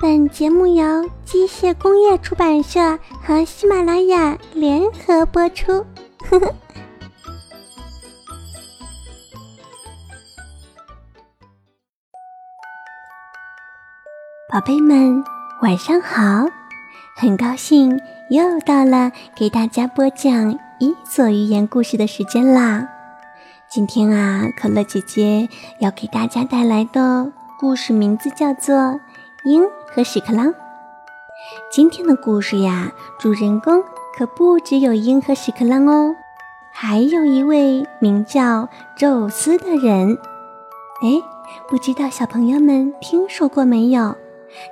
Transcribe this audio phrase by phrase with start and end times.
[0.00, 5.84] 本节目由机械工业出版社和喜马拉雅联合播出。
[6.30, 6.54] 呵 呵
[14.48, 15.24] 宝贝们，
[15.62, 16.46] 晚上好！
[17.16, 22.88] 很高兴又到了给大家播讲《伊索寓言故事》的时间啦。
[23.68, 25.48] 今天啊，可乐姐姐
[25.80, 28.76] 要给大家带来的故事名字叫做
[29.44, 29.64] 《鹰
[29.94, 30.46] 和屎壳郎》。
[31.70, 33.82] 今天的故事呀，主人公
[34.16, 36.14] 可不只有鹰和屎壳郎哦，
[36.72, 40.18] 还有一位名叫宙斯的人。
[41.02, 41.22] 哎，
[41.68, 44.16] 不知道小朋友们听说过没有？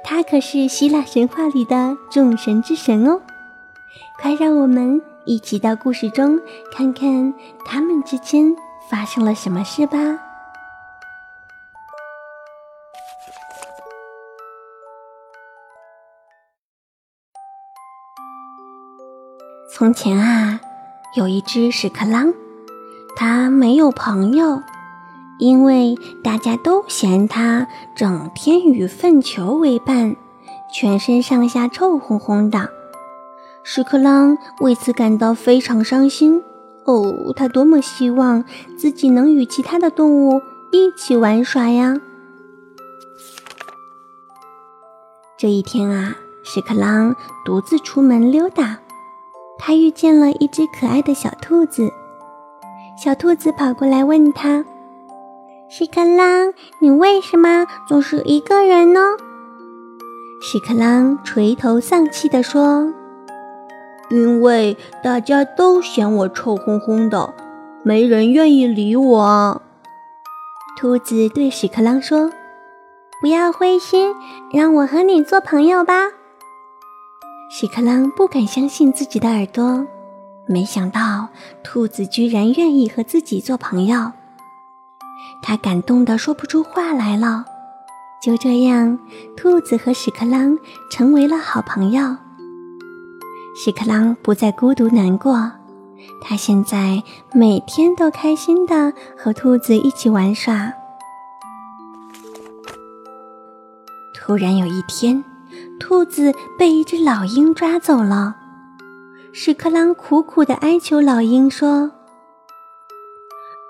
[0.03, 3.21] 他可是希腊神话里的众神之神哦。
[4.21, 6.41] 快让我们一起到故事中
[6.73, 8.57] 看看他们之间。
[8.89, 9.99] 发生了什么事吧？
[19.79, 20.59] 从前啊，
[21.15, 22.33] 有一只屎壳郎，
[23.15, 24.63] 它没有朋友，
[25.39, 30.17] 因为大家都嫌它整天与粪球为伴，
[30.73, 32.71] 全身上下臭烘烘的。
[33.65, 36.43] 屎壳郎为此感到非常伤心。
[36.87, 38.47] 哦，他多么希望
[38.79, 40.41] 自己能与其他的动物
[40.73, 42.01] 一起玩耍呀！
[45.37, 48.79] 这一天啊，屎壳郎独自出门溜达，
[49.59, 51.91] 他遇见了一只可爱的小兔子。
[52.97, 54.65] 小兔子跑过来问他
[55.69, 59.01] ：“屎壳郎，你为什么总是一个人呢？”
[60.41, 62.93] 屎壳郎垂头丧气地说。
[64.09, 67.35] 因为大家都嫌我臭烘烘的，
[67.83, 69.61] 没人愿意理我。
[70.79, 72.31] 兔子对屎壳郎说
[73.21, 74.15] ：“不要灰心，
[74.53, 76.11] 让我和你做朋友吧。”
[77.49, 79.87] 屎壳郎不敢相信自己的耳朵，
[80.47, 81.29] 没想到
[81.63, 84.13] 兔子居然愿意和自己做朋友，
[85.41, 87.45] 他感动得说不出话来了。
[88.21, 88.99] 就这样，
[89.37, 90.59] 兔子和屎壳郎
[90.91, 92.17] 成为了好朋友。
[93.55, 95.53] 屎壳郎不再孤独难过，
[96.21, 97.03] 他现在
[97.33, 100.73] 每天都开心的和兔子一起玩耍。
[104.15, 105.25] 突然有一天，
[105.79, 108.37] 兔子被一只老鹰抓走了。
[109.33, 111.91] 屎壳郎苦苦的哀求老鹰说：“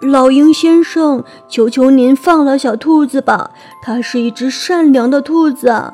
[0.00, 3.50] 老鹰先生，求求您放了小兔子吧，
[3.82, 5.92] 它是一只善良的兔子。”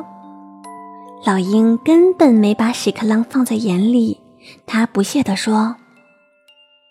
[1.25, 4.21] 老鹰根本没把屎壳郎放在眼里，
[4.67, 5.77] 他不屑地说：“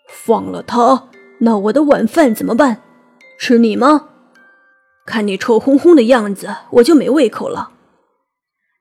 [0.10, 1.04] 放了它，
[1.40, 2.82] 那我的晚饭怎么办？
[3.38, 4.06] 吃你吗？
[5.06, 7.72] 看你臭烘烘的样子，我就没胃口了。”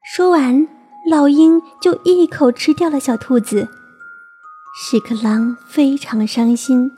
[0.02, 0.66] 说完，
[1.06, 3.68] 老鹰就一口吃掉了小兔子。
[4.74, 6.90] 屎壳郎非常伤心，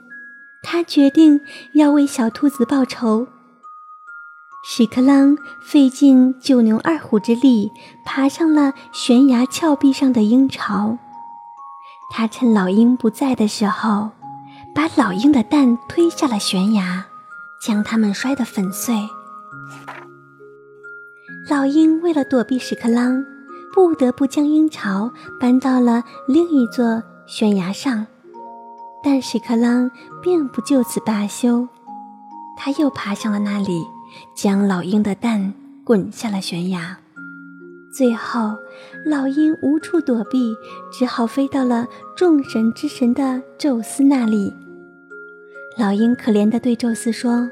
[0.63, 1.41] 他决定
[1.75, 3.27] 要为小兔子报仇。
[4.65, 7.73] 屎壳郎费尽九牛二虎之力，
[8.05, 10.97] 爬上了悬崖峭壁上的鹰巢。
[12.13, 14.11] 他趁老鹰不在的时候，
[14.73, 17.05] 把老鹰的蛋推下了悬崖，
[17.67, 18.95] 将它们摔得粉碎。
[21.53, 23.23] 老鹰为了躲避屎壳郎，
[23.75, 28.07] 不得不将鹰巢搬到了另一座悬崖上。
[29.05, 29.91] 但屎壳郎
[30.23, 31.69] 并不就此罢休，
[32.57, 33.85] 他又爬上了那里。
[34.35, 35.53] 将老鹰的蛋
[35.85, 36.97] 滚下了悬崖，
[37.95, 38.57] 最后
[39.05, 40.55] 老鹰无处躲避，
[40.91, 41.87] 只好飞到了
[42.17, 44.51] 众神之神的宙斯那里。
[45.79, 47.51] 老鹰可怜地对宙斯说：“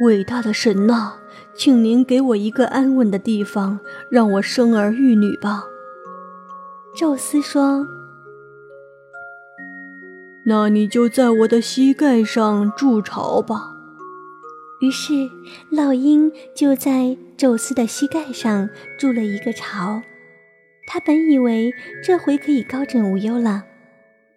[0.00, 1.14] 伟大的神呐，
[1.58, 3.80] 请您给我一个安稳的地方，
[4.10, 5.64] 让我生儿育女吧。”
[6.96, 7.86] 宙斯说
[10.46, 13.72] ：“那你就在我的膝盖上筑巢吧。”
[14.80, 15.30] 于是，
[15.70, 20.02] 老鹰就在宙斯的膝盖上筑了一个巢。
[20.86, 21.72] 他本以为
[22.04, 23.64] 这回可以高枕无忧了，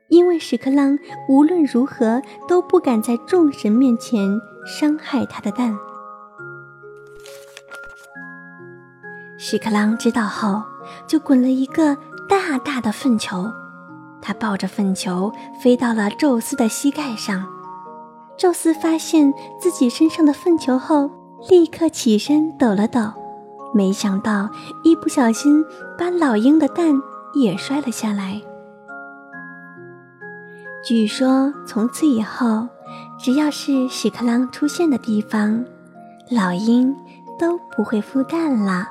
[0.07, 0.97] 因为屎壳郎
[1.27, 5.77] 无论如何都不敢在众神面前伤害他的蛋。
[9.41, 10.61] 屎壳郎知道后，
[11.07, 11.95] 就滚了一个
[12.27, 13.49] 大大的粪球，
[14.21, 15.31] 他抱着粪球
[15.63, 17.47] 飞到了宙斯的膝盖上。
[18.37, 21.09] 宙斯发现自己身上的粪球后，
[21.49, 22.99] 立刻起身抖了抖，
[23.73, 24.49] 没想到
[24.83, 25.63] 一不小心
[25.97, 26.93] 把老鹰的蛋
[27.33, 28.41] 也摔了下来。
[30.85, 32.67] 据说从此以后，
[33.17, 35.63] 只要是屎壳郎出现的地方，
[36.29, 36.93] 老鹰
[37.39, 38.85] 都不会孵蛋了。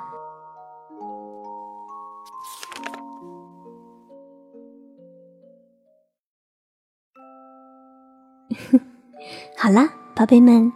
[9.58, 10.72] 好了，宝贝们，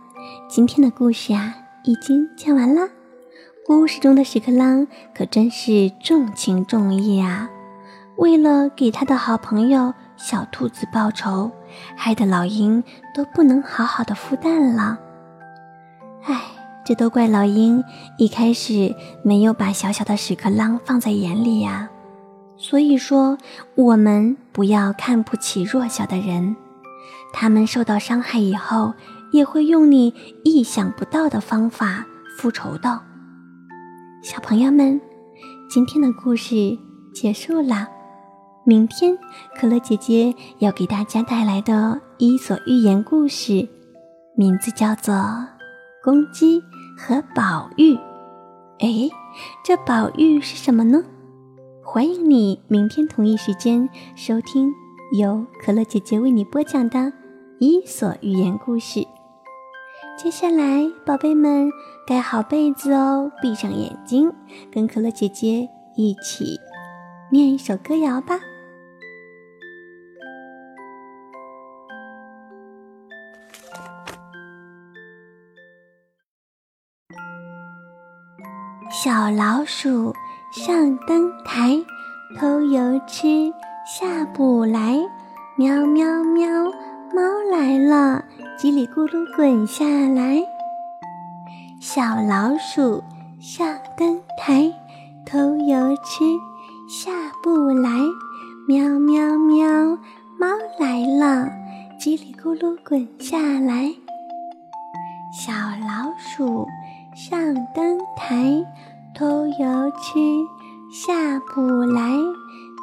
[0.49, 1.55] 今天的故事啊
[1.85, 2.89] 已经讲完了。
[3.65, 7.49] 故事中的屎壳郎可真是重情重义啊！
[8.17, 11.51] 为了给他的好朋友小兔子报仇，
[11.97, 12.85] 害得老鹰
[13.15, 14.99] 都不能好好的孵蛋了。
[16.25, 16.43] 唉，
[16.85, 17.83] 这都怪老鹰
[18.19, 18.95] 一开始
[19.25, 21.89] 没有把小小的屎壳郎放在眼里呀。
[22.59, 23.39] 所以说，
[23.75, 26.55] 我们不要看不起弱小的人，
[27.33, 28.93] 他们受到伤害以后，
[29.33, 30.15] 也会用你
[30.45, 32.05] 意想不到的方法
[32.37, 33.01] 复仇的。
[34.23, 35.01] 小朋友们，
[35.69, 36.79] 今天的故事
[37.13, 37.89] 结束了。
[38.65, 39.19] 明天，
[39.59, 41.73] 可乐姐姐要给大家带来的
[42.19, 43.69] 《伊索寓言》故事，
[44.37, 45.15] 名字叫做
[46.05, 46.63] 《公鸡
[46.97, 47.95] 和宝玉》。
[48.79, 49.11] 哎，
[49.65, 51.03] 这宝玉是什么呢？
[51.85, 54.73] 欢迎你明天同一时间收听
[55.19, 56.99] 由可乐姐姐为你播讲的
[57.65, 59.07] 《伊索寓言》故事。
[60.19, 61.71] 接下来，宝贝们
[62.05, 64.33] 盖好被子哦，闭上眼睛，
[64.73, 66.59] 跟可乐姐姐一起
[67.31, 68.41] 念一首歌谣吧。
[78.91, 80.13] 小老鼠
[80.53, 81.81] 上灯台，
[82.41, 83.53] 偷油吃，
[83.87, 84.99] 下不来，
[85.57, 86.51] 喵喵喵，
[87.15, 88.25] 猫来了。
[88.59, 90.41] 叽里咕噜滚下来，
[91.81, 93.03] 小老鼠
[93.41, 94.73] 上灯台，
[95.27, 96.25] 偷油吃，
[96.89, 97.11] 下
[97.43, 97.91] 不来，
[98.69, 99.69] 喵喵喵，
[100.39, 100.47] 猫
[100.79, 101.51] 来了，
[102.01, 103.93] 叽里咕噜滚下来。
[105.33, 106.67] 小老鼠
[107.15, 108.65] 上灯台，
[109.15, 110.21] 偷油吃，
[110.93, 112.13] 下不来，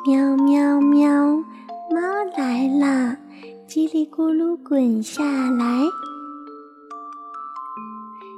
[0.05, 1.09] 喵喵喵，
[1.89, 2.01] 猫
[2.35, 3.15] 来了。
[3.69, 5.83] 叽里咕噜滚下来，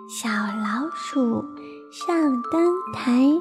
[0.10, 1.42] 小老鼠
[1.90, 3.32] 上灯台，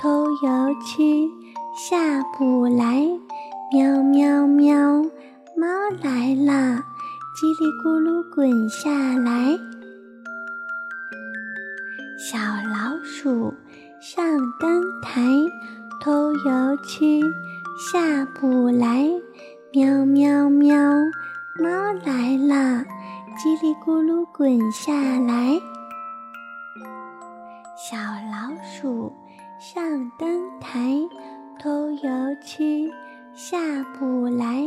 [0.00, 1.30] 偷油吃，
[1.76, 3.06] 下不来，
[3.72, 5.00] 喵喵喵，
[5.56, 5.68] 猫
[6.02, 6.82] 来了，
[7.36, 9.56] 叽里咕噜滚下来，
[12.18, 13.54] 小老鼠
[14.00, 14.24] 上
[14.58, 15.22] 灯台，
[16.00, 17.20] 偷油吃，
[17.92, 19.08] 下不来，
[19.72, 20.76] 喵喵喵。
[21.60, 21.68] 猫
[22.04, 22.84] 来了，
[23.36, 25.58] 叽里咕噜滚下来。
[27.76, 27.96] 小
[28.30, 29.12] 老鼠
[29.58, 30.96] 上灯台，
[31.58, 32.10] 偷油
[32.40, 32.88] 吃，
[33.34, 33.58] 下
[33.98, 34.62] 不来。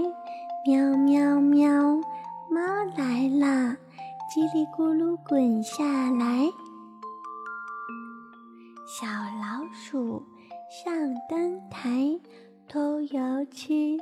[0.66, 1.72] 喵喵喵，
[2.50, 2.62] 猫
[2.98, 3.78] 来了，
[4.30, 6.46] 叽里咕噜滚下来。
[8.86, 10.22] 小老鼠
[10.70, 10.94] 上
[11.30, 12.20] 灯台，
[12.68, 13.98] 偷油吃，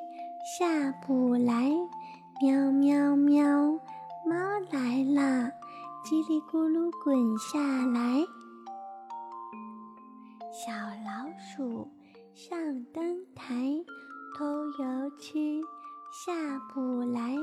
[0.58, 1.70] 下不来。
[2.42, 3.46] 喵喵喵，
[4.26, 4.34] 猫
[4.72, 5.52] 来了，
[6.06, 8.26] 叽里咕噜滚下来。
[10.50, 10.72] 小
[11.04, 11.92] 老鼠
[12.34, 12.58] 上
[12.94, 13.84] 灯台，
[14.38, 15.60] 偷油吃，
[16.14, 16.32] 下
[16.74, 17.36] 不来。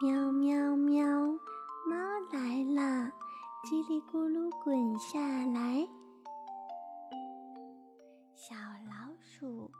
[0.00, 1.06] 喵喵喵，
[1.86, 1.94] 猫
[2.32, 3.12] 来了，
[3.66, 5.86] 叽里咕噜滚下来。
[8.34, 8.54] 小
[8.88, 9.70] 老鼠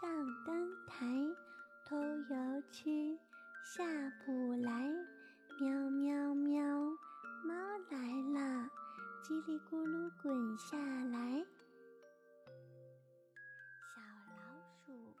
[0.00, 0.10] 上
[0.46, 1.06] 灯台，
[1.86, 3.18] 偷油吃。
[3.72, 3.84] 下
[4.26, 4.90] 不来，
[5.60, 6.60] 喵喵喵，
[7.44, 7.54] 猫
[7.88, 7.98] 来
[8.32, 8.68] 了，
[9.22, 11.46] 叽里咕噜滚下来。
[13.94, 14.42] 小老
[14.74, 15.14] 鼠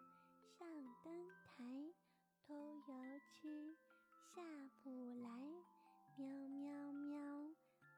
[0.58, 0.66] 上
[1.04, 1.62] 灯台，
[2.44, 3.76] 偷油吃，
[4.34, 4.42] 下
[4.82, 4.90] 不
[5.22, 5.28] 来，
[6.16, 7.20] 喵喵喵，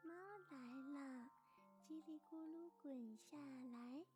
[0.02, 0.12] 猫
[0.50, 0.58] 来
[0.92, 1.30] 了，
[1.88, 4.11] 叽里咕噜滚下来。